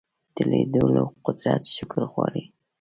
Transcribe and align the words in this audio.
د 0.35 0.37
لیدلو 0.51 1.03
قدرت 1.25 1.61
شکر 1.75 2.01
غواړي 2.11 2.43